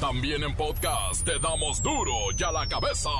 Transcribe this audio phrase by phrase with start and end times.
[0.00, 3.10] También en podcast te damos duro y a la cabeza.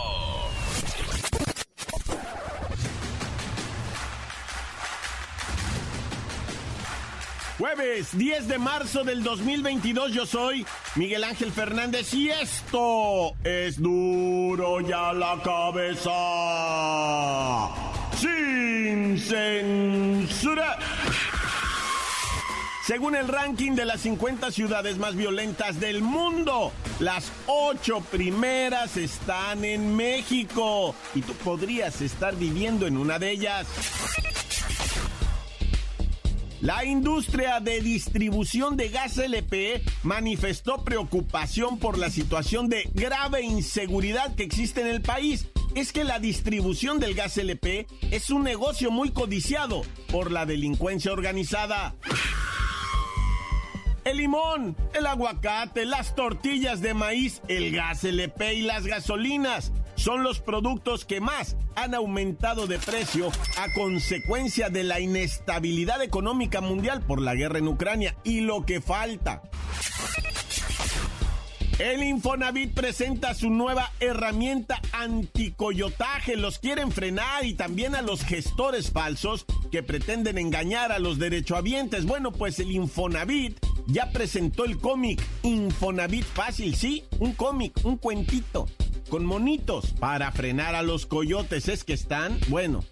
[7.59, 10.65] Jueves 10 de marzo del 2022 yo soy
[10.95, 16.13] Miguel Ángel Fernández y esto es duro ya la cabeza.
[18.17, 20.79] Sin censura.
[22.89, 29.63] Según el ranking de las 50 ciudades más violentas del mundo, las ocho primeras están
[29.67, 33.67] en México y tú podrías estar viviendo en una de ellas.
[36.63, 44.35] La industria de distribución de gas LP manifestó preocupación por la situación de grave inseguridad
[44.35, 45.47] que existe en el país.
[45.75, 51.13] Es que la distribución del gas LP es un negocio muy codiciado por la delincuencia
[51.13, 51.95] organizada.
[54.09, 60.23] El limón, el aguacate, las tortillas de maíz, el gas LP y las gasolinas son
[60.23, 67.03] los productos que más han aumentado de precio a consecuencia de la inestabilidad económica mundial
[67.03, 69.43] por la guerra en Ucrania y lo que falta.
[71.79, 76.37] El Infonavit presenta su nueva herramienta anticoyotaje.
[76.37, 82.05] Los quieren frenar y también a los gestores falsos que pretenden engañar a los derechohabientes.
[82.05, 88.67] Bueno, pues el Infonavit ya presentó el cómic Infonavit Fácil, sí, un cómic, un cuentito
[89.09, 91.69] con monitos para frenar a los coyotes.
[91.69, 92.85] Es que están, bueno.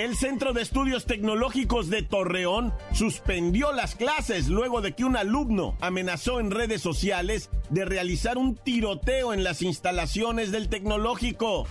[0.00, 5.76] El Centro de Estudios Tecnológicos de Torreón suspendió las clases luego de que un alumno
[5.82, 11.66] amenazó en redes sociales de realizar un tiroteo en las instalaciones del tecnológico.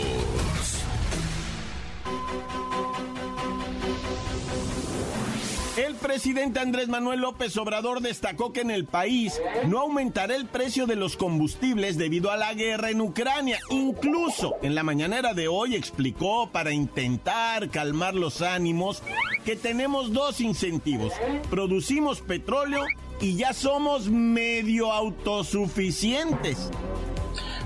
[6.01, 10.95] Presidente Andrés Manuel López Obrador destacó que en el país no aumentará el precio de
[10.95, 13.59] los combustibles debido a la guerra en Ucrania.
[13.69, 19.03] Incluso en la mañanera de hoy explicó para intentar calmar los ánimos
[19.45, 21.13] que tenemos dos incentivos.
[21.49, 22.83] Producimos petróleo
[23.21, 26.71] y ya somos medio autosuficientes.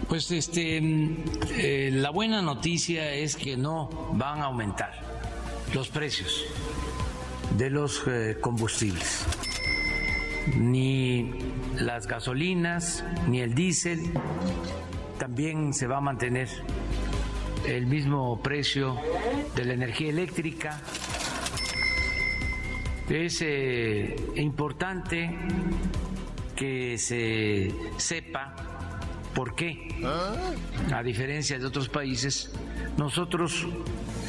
[0.10, 4.94] Pues este, eh, la buena noticia es que no van a aumentar
[5.74, 6.46] los precios
[7.58, 9.26] de los eh, combustibles.
[10.58, 11.34] Ni
[11.80, 14.12] las gasolinas, ni el diésel.
[15.18, 16.50] También se va a mantener
[17.68, 18.98] el mismo precio
[19.56, 20.82] de la energía eléctrica.
[23.10, 25.36] Es eh, importante
[26.56, 28.75] que se sepa
[29.36, 29.90] por qué,
[30.94, 32.52] a diferencia de otros países,
[32.98, 33.68] nosotros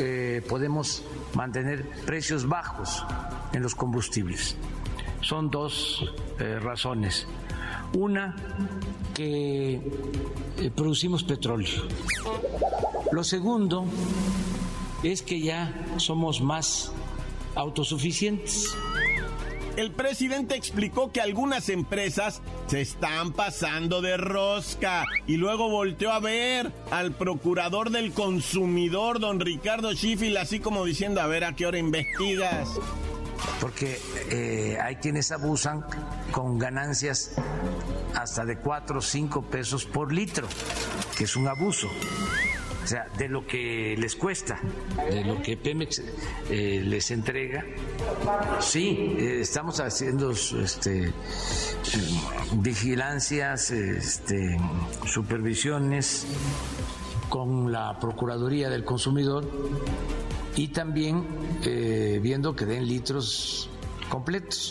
[0.01, 1.05] eh, podemos
[1.35, 3.05] mantener precios bajos
[3.53, 4.57] en los combustibles.
[5.21, 7.27] Son dos eh, razones.
[7.95, 8.35] Una,
[9.15, 9.75] que
[10.59, 11.87] eh, producimos petróleo.
[13.13, 13.87] Lo segundo
[15.03, 16.93] es que ya somos más
[17.55, 18.77] autosuficientes.
[19.77, 26.19] El presidente explicó que algunas empresas se están pasando de rosca y luego volteó a
[26.19, 31.67] ver al procurador del consumidor, don Ricardo Schiffel, así como diciendo, a ver a qué
[31.67, 32.71] hora investigas.
[33.61, 34.01] Porque
[34.31, 35.85] eh, hay quienes abusan
[36.33, 37.33] con ganancias
[38.15, 40.49] hasta de 4 o 5 pesos por litro,
[41.19, 41.91] que es un abuso
[42.87, 44.61] o sea, de lo que les cuesta,
[45.11, 46.05] de lo que Pemex
[46.49, 47.65] eh, les entrega.
[48.61, 51.13] Sí, eh, estamos haciendo este,
[52.53, 54.57] vigilancias, este,
[55.05, 56.29] supervisiones
[57.29, 59.51] con la Procuraduría del Consumidor
[60.55, 61.27] y también
[61.65, 63.69] eh, viendo que den litros
[64.09, 64.71] completos.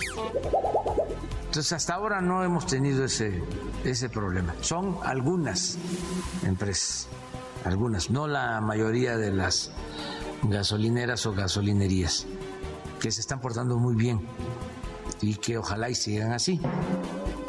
[1.47, 3.43] Entonces hasta ahora no hemos tenido ese,
[3.83, 4.55] ese problema.
[4.61, 5.77] Son algunas
[6.45, 7.09] empresas
[7.65, 9.71] algunas, no la mayoría de las
[10.43, 12.27] gasolineras o gasolinerías,
[12.99, 14.21] que se están portando muy bien
[15.21, 16.59] y que ojalá y sigan así.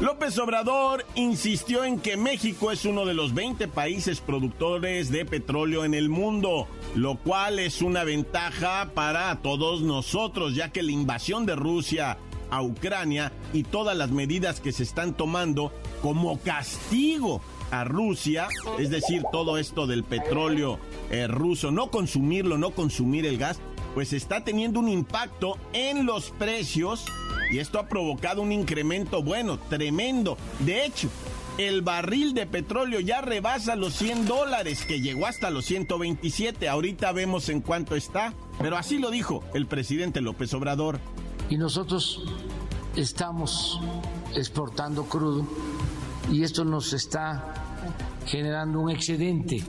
[0.01, 5.87] López Obrador insistió en que México es uno de los 20 países productores de petróleo
[5.87, 11.47] en el mundo, lo cual es una ventaja para todos nosotros, ya que la invasión
[11.47, 12.19] de Rusia
[12.51, 15.73] a Ucrania y todas las medidas que se están tomando
[16.03, 17.41] como castigo
[17.71, 18.49] a Rusia,
[18.79, 20.79] es decir, todo esto del petróleo
[21.11, 23.59] eh, ruso, no consumirlo, no consumir el gas,
[23.95, 27.05] pues está teniendo un impacto en los precios
[27.51, 30.37] y esto ha provocado un incremento bueno, tremendo.
[30.61, 31.09] De hecho,
[31.59, 36.69] el barril de petróleo ya rebasa los 100 dólares, que llegó hasta los 127.
[36.69, 41.01] Ahorita vemos en cuánto está, pero así lo dijo el presidente López Obrador.
[41.49, 42.23] Y nosotros
[42.97, 43.81] estamos
[44.35, 45.47] exportando crudo
[46.31, 47.55] y esto nos está
[48.27, 49.63] generando un excedente.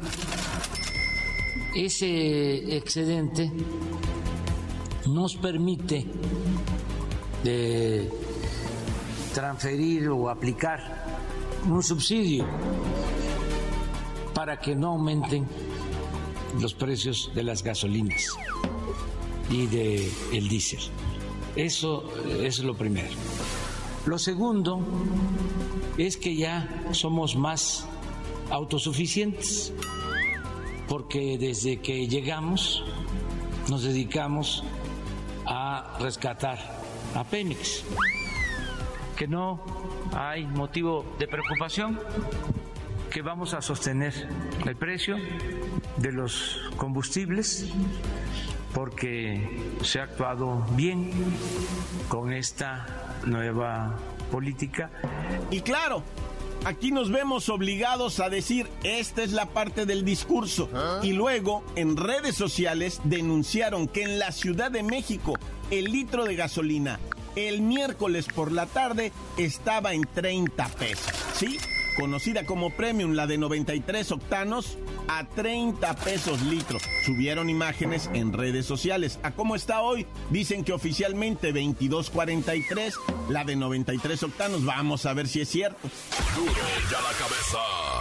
[1.76, 3.52] Ese excedente
[5.08, 6.06] nos permite
[7.44, 8.10] de
[9.34, 11.06] transferir o aplicar
[11.68, 12.46] un subsidio
[14.34, 15.48] para que no aumenten
[16.60, 18.36] los precios de las gasolinas
[19.50, 20.80] y de el diésel.
[21.56, 22.04] Eso
[22.40, 23.10] es lo primero.
[24.08, 24.80] Lo segundo
[25.98, 27.86] es que ya somos más
[28.50, 29.74] autosuficientes,
[30.88, 32.86] porque desde que llegamos
[33.70, 34.64] nos dedicamos
[35.46, 36.58] a rescatar
[37.16, 37.84] a Pemex,
[39.18, 39.60] que no
[40.14, 42.00] hay motivo de preocupación,
[43.12, 44.14] que vamos a sostener
[44.66, 45.18] el precio
[45.98, 47.74] de los combustibles
[48.74, 51.12] porque se ha actuado bien
[52.08, 53.96] con esta nueva
[54.32, 54.90] política.
[55.52, 56.04] Y claro,
[56.66, 60.70] aquí nos vemos obligados a decir, esta es la parte del discurso.
[61.04, 65.34] Y luego, en redes sociales, denunciaron que en la Ciudad de México
[65.70, 67.00] el litro de gasolina
[67.36, 71.14] el miércoles por la tarde estaba en 30 pesos.
[71.36, 71.60] ¿Sí?
[71.98, 74.78] conocida como Premium, la de 93 octanos,
[75.08, 76.80] a 30 pesos litro.
[77.06, 79.20] Subieron imágenes en redes sociales.
[79.24, 80.06] ¿A cómo está hoy?
[80.30, 82.94] Dicen que oficialmente 22.43,
[83.30, 84.66] la de 93 octanos.
[84.66, 85.90] Vamos a ver si es cierto.
[86.36, 86.52] Duro
[86.92, 87.97] ya la cabeza.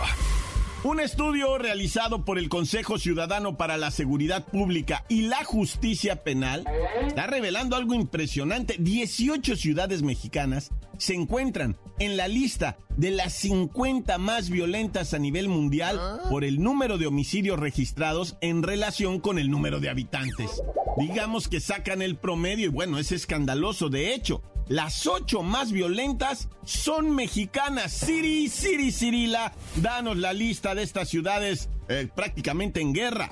[0.86, 6.64] Un estudio realizado por el Consejo Ciudadano para la Seguridad Pública y la Justicia Penal
[7.04, 8.76] está revelando algo impresionante.
[8.78, 15.48] 18 ciudades mexicanas se encuentran en la lista de las 50 más violentas a nivel
[15.48, 20.62] mundial por el número de homicidios registrados en relación con el número de habitantes.
[20.96, 23.88] Digamos que sacan el promedio y bueno, es escandaloso.
[23.88, 27.92] De hecho, las ocho más violentas son mexicanas.
[27.92, 33.30] Siri, Siri, Cirila, danos la lista de estas ciudades eh, prácticamente en guerra.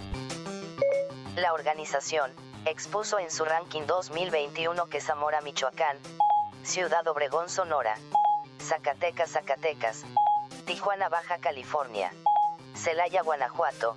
[1.36, 2.30] La organización
[2.66, 5.98] expuso en su ranking 2021 que Zamora, Michoacán,
[6.62, 7.96] Ciudad Obregón, Sonora,
[8.62, 10.04] Zacatecas, Zacatecas,
[10.66, 12.12] Tijuana, Baja California,
[12.74, 13.96] Celaya, Guanajuato,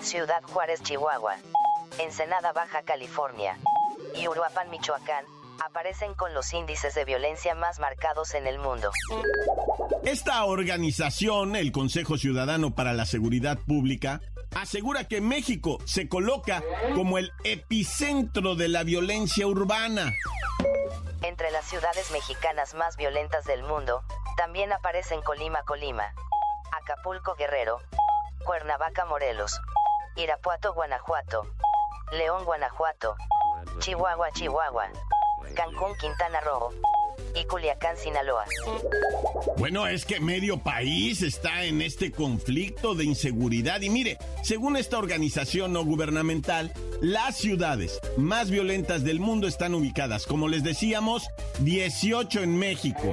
[0.00, 1.36] Ciudad Juárez, Chihuahua,
[1.98, 3.56] Ensenada, Baja California,
[4.14, 5.24] y Uruapan, Michoacán,
[5.64, 8.90] aparecen con los índices de violencia más marcados en el mundo.
[10.04, 14.20] Esta organización, el Consejo Ciudadano para la Seguridad Pública,
[14.54, 16.62] asegura que México se coloca
[16.94, 20.12] como el epicentro de la violencia urbana.
[21.22, 24.04] Entre las ciudades mexicanas más violentas del mundo,
[24.36, 26.12] también aparecen Colima, Colima,
[26.72, 27.80] Acapulco, Guerrero,
[28.44, 29.58] Cuernavaca, Morelos,
[30.16, 31.46] Irapuato, Guanajuato,
[32.12, 33.16] León, Guanajuato,
[33.78, 34.90] Chihuahua, Chihuahua,
[35.52, 36.70] Cancún, Quintana Roo,
[37.34, 38.44] y Culiacán, Sinaloa.
[39.56, 44.98] Bueno, es que medio país está en este conflicto de inseguridad y mire, según esta
[44.98, 51.28] organización no gubernamental, las ciudades más violentas del mundo están ubicadas, como les decíamos,
[51.60, 53.12] 18 en México,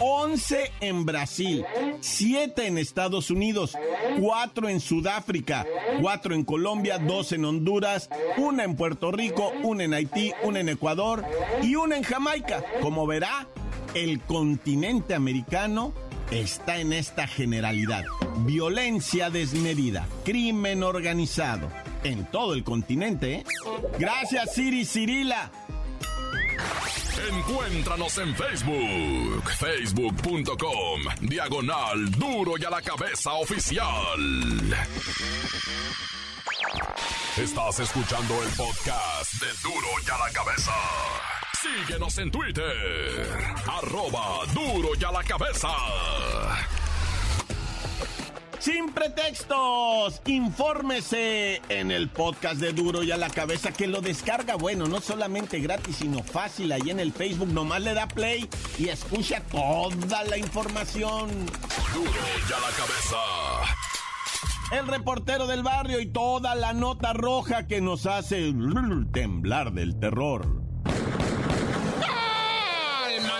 [0.00, 1.64] 11 en Brasil,
[2.00, 3.76] 7 en Estados Unidos,
[4.20, 5.66] 4 en Sudáfrica,
[6.00, 10.68] 4 en Colombia, 2 en Honduras, 1 en Puerto Rico, 1 en Haití, 1 en
[10.68, 11.24] Ecuador
[11.62, 12.64] y 1 en Jamaica.
[12.80, 13.46] Como verá,
[13.94, 15.92] el continente americano
[16.30, 18.04] está en esta generalidad.
[18.38, 21.68] Violencia desmedida, crimen organizado,
[22.04, 23.34] en todo el continente.
[23.34, 23.44] ¿eh?
[23.98, 25.50] Gracias, Siri Cirila.
[27.30, 34.18] Encuéntranos en Facebook, facebook.com, diagonal duro y a la cabeza oficial.
[37.36, 40.72] Estás escuchando el podcast de duro y a la cabeza.
[41.62, 43.24] Síguenos en Twitter,
[43.68, 45.68] arroba duro y a la cabeza.
[48.58, 54.56] Sin pretextos, infórmese en el podcast de Duro y a la cabeza que lo descarga,
[54.56, 58.88] bueno, no solamente gratis, sino fácil ahí en el Facebook, nomás le da play y
[58.88, 61.28] escucha toda la información.
[61.94, 63.18] Duro y a la cabeza.
[64.72, 68.52] El reportero del barrio y toda la nota roja que nos hace
[69.12, 70.61] temblar del terror.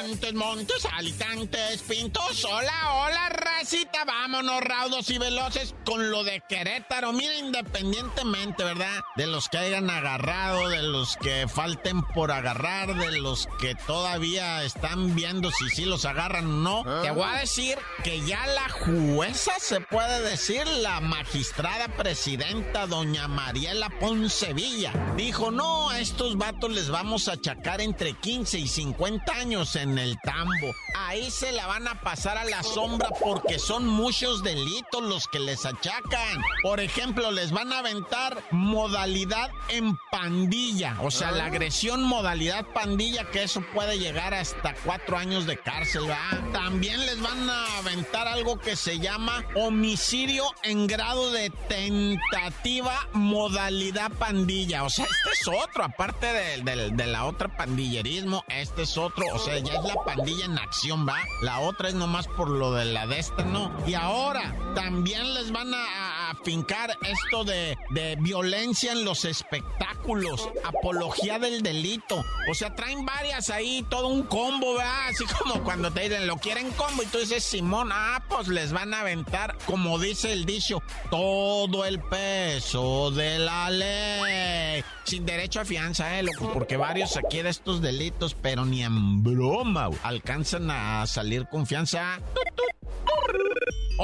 [0.03, 2.45] Montes, Montes, Alicantes, Pintos.
[2.45, 4.05] Hola, hola, racita.
[4.05, 7.13] Vámonos, raudos y veloces con lo de Querétaro.
[7.13, 9.01] Mira, independientemente, ¿verdad?
[9.15, 14.65] De los que hayan agarrado, de los que falten por agarrar, de los que todavía
[14.65, 17.03] están viendo si sí los agarran o no.
[17.03, 23.29] Te voy a decir que ya la jueza, se puede decir, la magistrada presidenta, doña
[23.29, 29.33] Mariela Poncevilla, dijo: No, a estos vatos les vamos a achacar entre 15 y 50
[29.33, 30.75] años en el tambo.
[30.97, 35.39] Ahí se la van a pasar a la sombra porque son muchos delitos los que
[35.39, 36.43] les achacan.
[36.63, 40.97] Por ejemplo, les van a aventar modalidad en pandilla.
[41.01, 46.03] O sea, la agresión modalidad pandilla, que eso puede llegar hasta cuatro años de cárcel,
[46.03, 46.53] ¿verdad?
[46.53, 54.11] También les van a aventar algo que se llama homicidio en grado de tentativa modalidad
[54.13, 54.85] pandilla.
[54.85, 59.27] O sea, este es otro, aparte de, de, de la otra pandillerismo, este es otro.
[59.35, 61.17] O sea, ya la pandilla en acción, ¿va?
[61.41, 63.71] La otra es nomás por lo de la de esta, ¿no?
[63.87, 70.49] Y ahora también les van a, a fincar esto de, de, violencia en los espectáculos,
[70.65, 72.25] apología del delito.
[72.51, 75.09] O sea, traen varias ahí, todo un combo, ¿verdad?
[75.09, 78.73] Así como cuando te dicen, lo quieren combo y tú dices, Simón, ah, pues les
[78.73, 84.85] van a aventar, como dice el dicho, todo el peso de la ley.
[85.05, 86.53] Sin derecho a fianza, ¿eh, loco?
[86.53, 92.21] Porque varios aquí de estos delitos, pero ni en broma, alcanzan a salir confianza.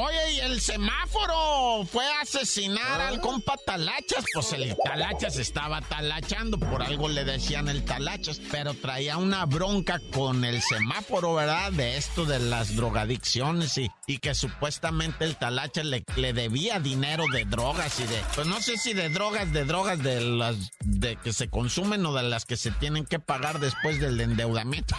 [0.00, 4.24] Oye, el semáforo fue a asesinar al compa Talachas.
[4.32, 10.00] Pues el Talachas estaba talachando, por algo le decían el Talachas, pero traía una bronca
[10.12, 11.72] con el semáforo, ¿verdad?
[11.72, 17.24] De esto de las drogadicciones y, y que supuestamente el Talachas le, le, debía dinero
[17.32, 21.16] de drogas y de, pues no sé si de drogas, de drogas de las de
[21.16, 24.94] que se consumen o de las que se tienen que pagar después del endeudamiento.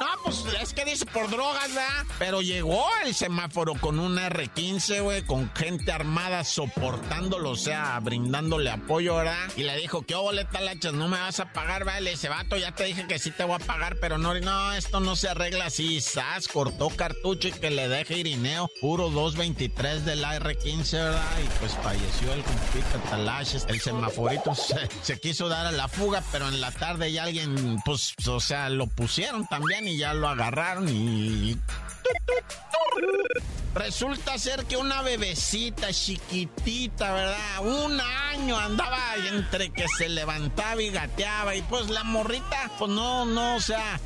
[0.00, 2.06] No, pues es que dice por drogas, ¿verdad?
[2.18, 8.70] Pero llegó el semáforo con un R15, güey, con gente armada soportándolo, o sea, brindándole
[8.70, 9.48] apoyo, ¿verdad?
[9.56, 10.92] Y le dijo, ¿qué boleta lachas?
[10.92, 12.12] No me vas a pagar, vale.
[12.12, 15.00] Ese vato ya te dije que sí te voy a pagar, pero no, no, esto
[15.00, 16.00] no se arregla así.
[16.00, 21.22] Sas, cortó cartucho y que le deje Irineo, puro 223 del R15, ¿verdad?
[21.44, 23.66] Y pues falleció el compita Talaches.
[23.68, 27.78] El semaforito se, se quiso dar a la fuga, pero en la tarde ya alguien,
[27.84, 31.56] pues, o sea, lo pusieron también y ya lo agarraron y...
[33.74, 37.60] Resulta ser que una bebecita chiquitita, ¿verdad?
[37.60, 38.98] Un año andaba
[39.28, 44.00] entre que se levantaba y gateaba y pues la morrita, pues no, no, o sea,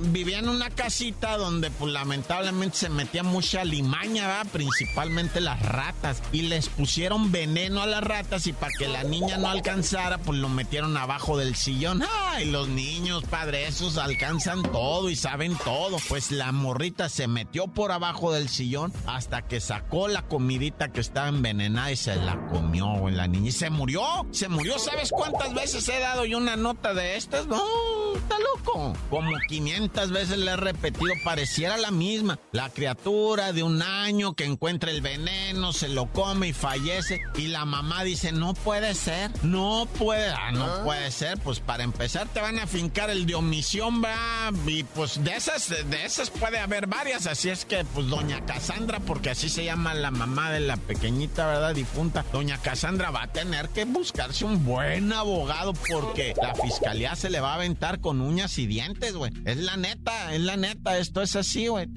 [0.00, 4.52] vivía en una casita donde pues lamentablemente se metía mucha limaña, ¿verdad?
[4.52, 9.38] Principalmente las ratas y les pusieron veneno a las ratas y para que la niña
[9.38, 12.02] no alcanzara, pues lo metieron abajo del sillón.
[12.32, 12.50] ¡Ay!
[12.50, 15.96] Los niños, padre, esos alcanzan todo y saben todo.
[16.08, 17.43] Pues la morrita se metió
[17.74, 22.46] por abajo del sillón hasta que sacó la comidita que estaba envenenada y se la
[22.48, 23.48] comió, güey, la niña.
[23.48, 24.78] Y se murió, se murió.
[24.78, 27.46] ¿Sabes cuántas veces he dado yo una nota de estas?
[27.46, 28.94] No está loco.
[29.10, 32.38] Como 500 veces le he repetido, pareciera la misma.
[32.52, 37.20] La criatura de un año que encuentra el veneno, se lo come y fallece.
[37.36, 40.80] Y la mamá dice, no puede ser, no puede, ah, no ah.
[40.84, 41.38] puede ser.
[41.38, 44.50] Pues para empezar te van a fincar el de omisión, va.
[44.66, 47.26] Y pues de esas, de esas puede haber varias.
[47.26, 51.46] Así es que, pues doña Cassandra, porque así se llama la mamá de la pequeñita,
[51.46, 51.74] ¿verdad?
[51.74, 52.24] Difunta.
[52.32, 57.40] Doña Cassandra va a tener que buscarse un buen abogado porque la fiscalía se le
[57.40, 59.32] va a aventar con uñas y dientes, güey.
[59.46, 61.88] Es la neta, es la neta, esto es así, güey.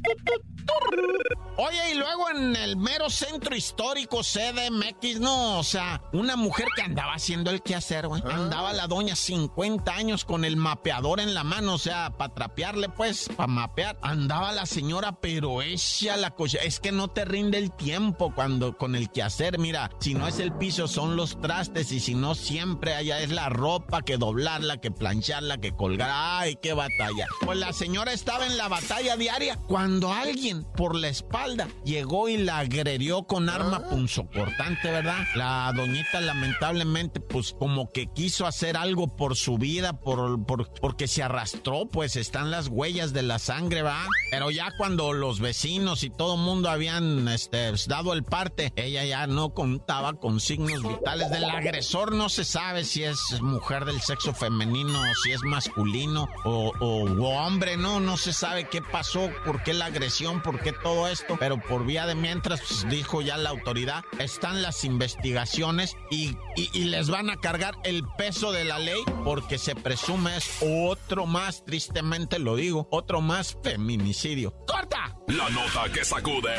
[1.60, 6.84] Oye, y luego en el mero centro histórico CDMX, no, o sea, una mujer que
[6.84, 8.22] andaba haciendo el quehacer, güey.
[8.28, 8.36] Ah.
[8.36, 12.90] Andaba la doña 50 años con el mapeador en la mano, o sea, para trapearle,
[12.90, 13.98] pues, para mapear.
[14.04, 18.78] Andaba la señora, pero ella la cosa, es que no te rinde el tiempo cuando
[18.78, 22.36] con el quehacer, mira, si no es el piso, son los trastes, y si no,
[22.36, 26.12] siempre allá es la ropa, que doblarla, que plancharla, que colgar.
[26.14, 27.26] Ay, qué batalla.
[27.44, 32.38] Pues la señora estaba en la batalla diaria cuando alguien por la espalda llegó y
[32.38, 33.90] la agredió con arma ah.
[33.90, 35.26] punzocortante, ¿verdad?
[35.36, 41.24] La doñita lamentablemente pues como que quiso hacer algo por su vida, por, porque se
[41.24, 44.06] arrastró, pues están las huellas de la sangre, ¿va?
[44.32, 49.06] Pero ya cuando los vecinos y todo el mundo habían este, dado el parte, ella
[49.06, 54.02] ya no contaba con signos vitales del agresor, no se sabe si es mujer del
[54.02, 59.30] sexo femenino, o si es masculino o, o hombre, no, no se sabe qué pasó,
[59.46, 63.22] por qué la agresión, por qué todo esto, pero por vía de mientras, pues, dijo
[63.22, 68.64] ya la autoridad, están las investigaciones y, y, les van a cargar el peso de
[68.64, 74.54] la ley porque se presume es otro más, tristemente lo digo, otro más feminicidio.
[74.66, 75.18] ¡Corta!
[75.28, 76.56] La nota que sacude.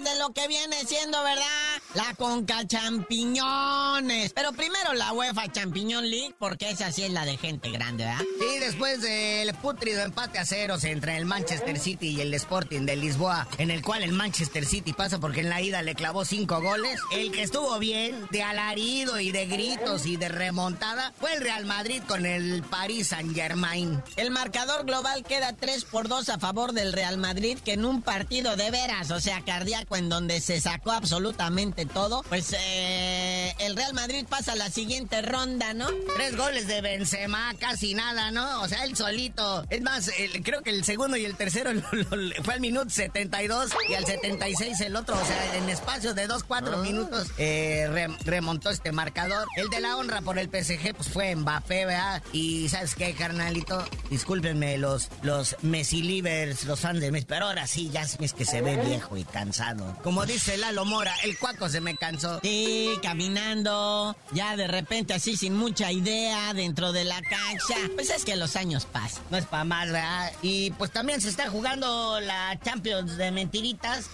[0.00, 1.73] De lo que viene siendo, ¿verdad?
[1.94, 4.32] La Conca Champiñones.
[4.32, 8.24] Pero primero la UEFA Champiñón League, porque esa sí es la de gente grande, ¿verdad?
[8.40, 12.96] Sí, después del putrido empate a ceros entre el Manchester City y el Sporting de
[12.96, 16.60] Lisboa, en el cual el Manchester City pasa porque en la ida le clavó cinco
[16.60, 21.42] goles, el que estuvo bien, de alarido y de gritos y de remontada, fue el
[21.42, 24.02] Real Madrid con el Paris Saint Germain.
[24.16, 28.02] El marcador global queda 3 por 2 a favor del Real Madrid, que en un
[28.02, 33.76] partido de veras, o sea, cardíaco, en donde se sacó absolutamente todo, pues eh, el
[33.76, 35.88] Real Madrid pasa a la siguiente ronda, ¿no?
[36.16, 38.62] Tres goles de Benzema, casi nada, ¿no?
[38.62, 39.64] O sea, él solito.
[39.70, 40.10] Es más,
[40.42, 41.70] creo que el segundo y el tercero
[42.44, 45.14] fue al minuto 72 y al 76 el otro.
[45.20, 46.76] O sea, en espacio de 2-4 ah.
[46.78, 49.46] minutos eh, remontó este marcador.
[49.56, 52.22] El de la honra por el PSG, pues fue Mbappé, ¿verdad?
[52.32, 53.84] Y ¿sabes qué, carnalito?
[54.10, 58.44] Discúlpenme los, los Messi Livers, los fans de Messi, pero ahora sí, ya es que
[58.44, 59.96] se ve viejo y cansado.
[60.02, 62.40] Como dice Lalo Mora, el cuaco se me cansó.
[62.40, 67.74] Camina caminando, ya de repente así sin mucha idea dentro de la cancha.
[67.96, 69.24] Pues es que los años pasan.
[69.30, 70.30] No es para más, ¿verdad?
[70.40, 74.08] Y pues también se está jugando la Champions de mentiritas,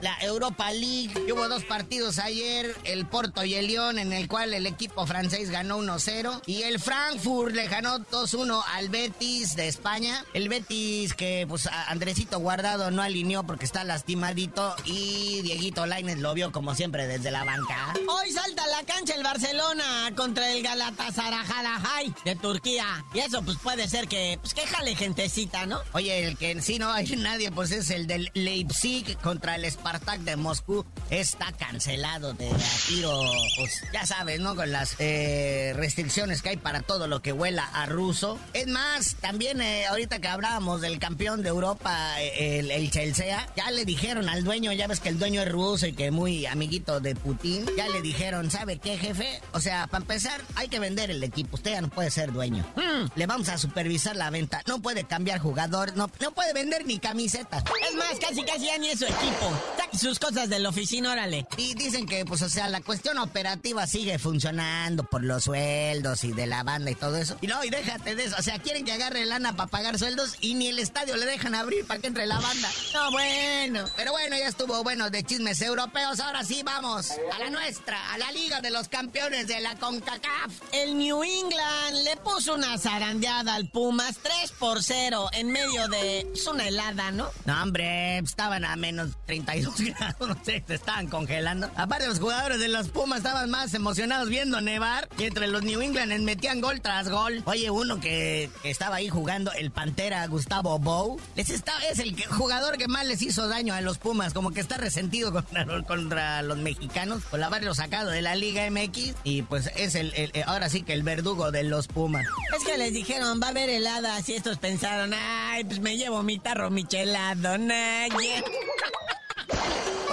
[0.00, 1.12] la, Europa League.
[1.30, 5.50] Hubo dos partidos ayer, el Porto y el Lyon, en el cual el equipo francés
[5.50, 10.24] ganó 1-0 y el Frankfurt le ganó 2-1 al Betis de España.
[10.32, 16.32] El Betis que pues Andresito Guardado no alineó porque está lastimadito y Dieguito Lainez lo
[16.32, 17.94] vio como siempre desde la banca.
[18.06, 23.04] Hoy salta a la cancha el Barcelona contra el Galatasaray de Turquía.
[23.14, 25.80] Y eso pues puede ser que, pues que jale gentecita, ¿no?
[25.92, 30.20] Oye, el que sí no hay nadie pues es el del Leipzig contra el Spartak
[30.20, 30.84] de Moscú.
[31.10, 32.50] Está cancelado de
[32.88, 33.22] tiro,
[33.56, 34.54] pues ya sabes, ¿no?
[34.54, 38.38] Con las eh, restricciones que hay para todo lo que huela a ruso.
[38.52, 43.48] Es más, también eh, ahorita que hablábamos del campeón de Europa, eh, el, el Chelsea,
[43.56, 46.46] ya le dijeron al dueño, ya ves que el dueño es ruso y que muy
[46.46, 49.40] amiguito de Putin, ya le dijeron, ¿sabe qué, jefe?
[49.52, 51.56] O sea, para empezar, hay que vender el equipo.
[51.56, 52.64] Usted ya no puede ser dueño.
[52.74, 54.62] Hmm, le vamos a supervisar la venta.
[54.66, 57.62] No puede cambiar jugador, no, no puede vender ni camisetas.
[57.88, 59.52] Es más, casi casi ya ni es su equipo.
[59.76, 61.46] Saque sus cosas de la oficina, órale.
[61.56, 66.32] Y dicen que, pues, o sea, la cuestión operativa sigue funcionando por los sueldos y
[66.32, 67.36] de la banda y todo eso.
[67.40, 68.36] Y no, y déjate de eso.
[68.38, 71.54] O sea, quieren que agarre lana para pagar sueldos y ni el estadio le dejan
[71.54, 72.68] abrir para que entre la banda.
[72.94, 73.84] No, bueno.
[73.96, 76.20] Pero bueno, ya estuvo bueno de chismes europeos.
[76.20, 80.52] Ahora sí, vamos a la nuestra, a la Liga de los Campeones de la CONCACAF.
[80.72, 86.26] El New England le puso una zarandeada al Pumas 3 por 0 en medio de
[86.30, 87.28] pues, una helada, ¿no?
[87.44, 91.70] No, hombre, estaban a menos 32 grados, no sé, se estaban congelando.
[91.76, 95.82] Aparte, los jugadores de los Pumas estaban más emocionados viendo nevar y entre los New
[95.82, 97.42] England metían gol tras gol.
[97.44, 102.78] Oye, uno que, estaba ahí jugando, el Pantera Gustavo Bow, les está, es el jugador
[102.78, 105.32] que más les hizo daño a los Pumas, como que está resentido
[105.86, 110.12] contra, los mexicanos por haberlo sacado de la Liga MX y pues es el,
[110.46, 112.24] ahora sí que el verdugo de los Pumas.
[112.56, 116.22] Es que les dijeron, va a haber heladas y estos pensaron, ay, pues me llevo
[116.22, 118.42] mi tarro michelado, nadie.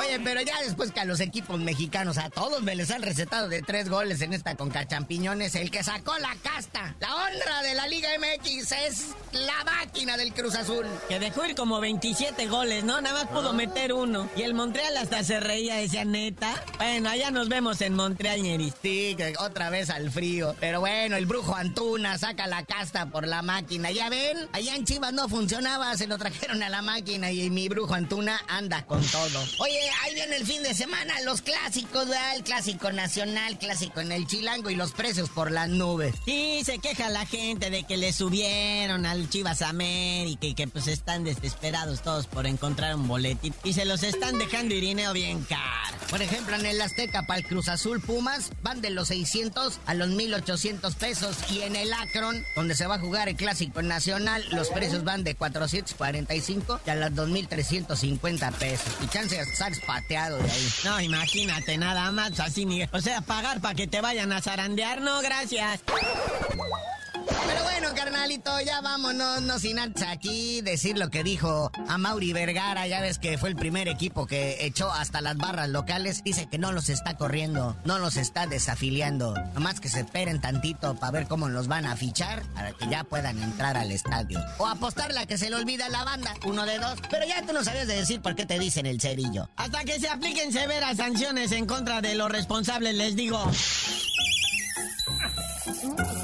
[0.10, 3.48] Oye, pero ya después que a los equipos mexicanos, a todos me les han recetado
[3.48, 7.76] de tres goles en esta Conca Champiñones, el que sacó la casta, la honra de
[7.76, 10.88] la Liga MX es la máquina del Cruz Azul.
[11.08, 13.00] Que dejó ir como 27 goles, ¿no?
[13.02, 14.28] Nada más pudo meter uno.
[14.36, 16.56] Y el Montreal hasta se reía, decía, neta.
[16.78, 18.74] Bueno, allá nos vemos en Montreal, Ñeris.
[18.82, 20.56] Sí, que otra vez al frío.
[20.60, 23.92] Pero bueno, el brujo Antuna saca la casta por la máquina.
[23.92, 27.70] Ya ven, allá en Chivas no funcionaba, se lo trajeron a la máquina y mi
[27.70, 29.44] brujo Antuna anda con todo.
[29.60, 32.36] Oye, ahí viene el fin de semana, los clásicos, ¿verdad?
[32.36, 36.16] El clásico nacional, clásico en el Chilango y los precios por las nubes.
[36.26, 40.88] Sí, se queja la gente de que le subieron al Chivas América y que pues
[40.88, 45.98] están desesperados todos por encontrar un boletín y se los están dejando irineo bien caro.
[46.10, 49.94] Por ejemplo, en el Azteca para el Cruz Azul Pumas van de los 600 a
[49.94, 54.44] los 1800 pesos y en el Akron, donde se va a jugar el clásico nacional,
[54.52, 58.88] los precios van de 445 a las 2350 pesos.
[59.04, 60.70] Y chances sax pateado de ahí.
[60.84, 62.84] No, imagínate, nada más así ni.
[62.92, 65.82] O sea, pagar para que te vayan a zarandear, no, gracias.
[67.48, 72.34] Pero bueno, carnalito, ya vámonos, no sin antes aquí decir lo que dijo a Mauri
[72.34, 72.88] Vergara.
[72.88, 76.24] Ya ves que fue el primer equipo que echó hasta las barras locales.
[76.24, 79.34] Dice que no los está corriendo, no los está desafiliando.
[79.54, 83.04] Nomás que se esperen tantito para ver cómo los van a fichar para que ya
[83.04, 84.40] puedan entrar al estadio.
[84.58, 87.00] O apostarle a que se le olvida la banda, uno de dos.
[87.10, 89.50] Pero ya tú no sabías de decir por qué te dicen el cerillo.
[89.56, 93.50] Hasta que se apliquen severas sanciones en contra de los responsables, les digo.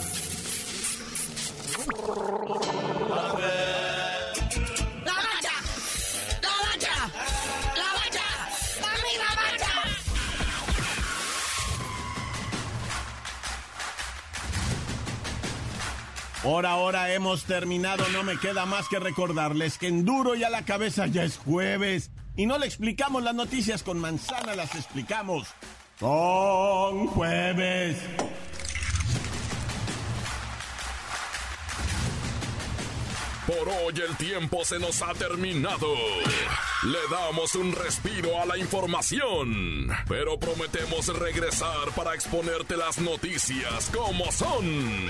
[16.46, 20.50] Por ahora hemos terminado, no me queda más que recordarles que en duro y a
[20.52, 22.12] la cabeza ya es jueves.
[22.38, 25.48] Y no le explicamos las noticias con manzana, las explicamos
[26.00, 27.98] con jueves.
[33.48, 35.96] Por hoy el tiempo se nos ha terminado.
[36.84, 44.32] Le damos un respiro a la información, pero prometemos regresar para exponerte las noticias como
[44.32, 45.10] son.